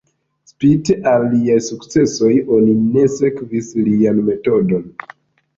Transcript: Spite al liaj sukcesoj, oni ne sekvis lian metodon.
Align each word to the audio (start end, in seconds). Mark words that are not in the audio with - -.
Spite 0.51 0.93
al 1.11 1.25
liaj 1.33 1.57
sukcesoj, 1.65 2.31
oni 2.57 2.73
ne 2.97 3.05
sekvis 3.19 3.71
lian 3.91 4.27
metodon. 4.31 4.91